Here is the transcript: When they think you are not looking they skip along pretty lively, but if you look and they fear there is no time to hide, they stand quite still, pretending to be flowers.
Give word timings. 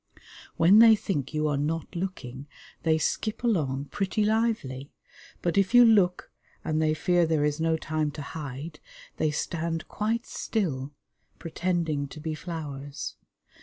When 0.57 0.79
they 0.79 0.95
think 0.95 1.31
you 1.31 1.47
are 1.47 1.59
not 1.59 1.95
looking 1.95 2.47
they 2.81 2.97
skip 2.97 3.43
along 3.43 3.89
pretty 3.91 4.25
lively, 4.25 4.91
but 5.43 5.59
if 5.59 5.75
you 5.75 5.85
look 5.85 6.31
and 6.65 6.81
they 6.81 6.95
fear 6.95 7.27
there 7.27 7.45
is 7.45 7.59
no 7.61 7.77
time 7.77 8.09
to 8.13 8.23
hide, 8.23 8.79
they 9.17 9.29
stand 9.29 9.87
quite 9.87 10.25
still, 10.25 10.91
pretending 11.37 12.07
to 12.07 12.19
be 12.19 12.33
flowers. 12.33 13.15